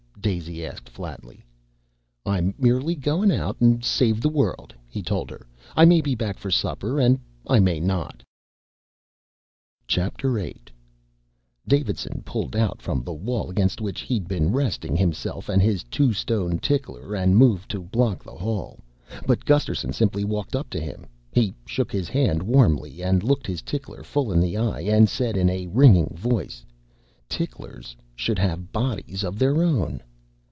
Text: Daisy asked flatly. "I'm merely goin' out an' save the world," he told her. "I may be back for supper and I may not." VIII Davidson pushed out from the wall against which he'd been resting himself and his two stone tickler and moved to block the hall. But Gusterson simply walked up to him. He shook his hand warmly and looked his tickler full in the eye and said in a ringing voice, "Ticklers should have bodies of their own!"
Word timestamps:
Daisy 0.21 0.63
asked 0.63 0.87
flatly. 0.87 1.43
"I'm 2.27 2.53
merely 2.59 2.93
goin' 2.93 3.31
out 3.31 3.57
an' 3.59 3.81
save 3.81 4.21
the 4.21 4.29
world," 4.29 4.71
he 4.87 5.01
told 5.01 5.31
her. 5.31 5.47
"I 5.75 5.83
may 5.85 5.99
be 5.99 6.13
back 6.13 6.37
for 6.37 6.51
supper 6.51 6.99
and 6.99 7.19
I 7.47 7.59
may 7.59 7.79
not." 7.79 8.21
VIII 9.91 10.61
Davidson 11.67 12.21
pushed 12.23 12.55
out 12.55 12.83
from 12.83 13.01
the 13.01 13.15
wall 13.15 13.49
against 13.49 13.81
which 13.81 14.01
he'd 14.01 14.27
been 14.27 14.51
resting 14.51 14.95
himself 14.95 15.49
and 15.49 15.59
his 15.59 15.83
two 15.85 16.13
stone 16.13 16.59
tickler 16.59 17.15
and 17.15 17.35
moved 17.35 17.71
to 17.71 17.81
block 17.81 18.23
the 18.23 18.35
hall. 18.35 18.79
But 19.25 19.43
Gusterson 19.43 19.91
simply 19.91 20.23
walked 20.23 20.55
up 20.55 20.69
to 20.69 20.79
him. 20.79 21.07
He 21.31 21.55
shook 21.65 21.91
his 21.91 22.09
hand 22.09 22.43
warmly 22.43 23.01
and 23.01 23.23
looked 23.23 23.47
his 23.47 23.63
tickler 23.63 24.03
full 24.03 24.31
in 24.31 24.39
the 24.39 24.55
eye 24.55 24.81
and 24.81 25.09
said 25.09 25.35
in 25.35 25.49
a 25.49 25.65
ringing 25.65 26.15
voice, 26.15 26.63
"Ticklers 27.27 27.95
should 28.15 28.37
have 28.37 28.71
bodies 28.71 29.23
of 29.23 29.39
their 29.39 29.63
own!" 29.63 30.03